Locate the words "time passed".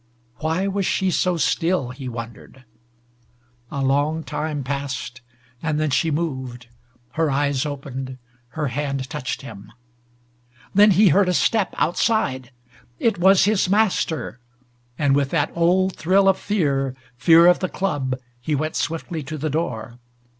4.23-5.21